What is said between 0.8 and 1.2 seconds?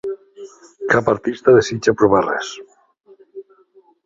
Cap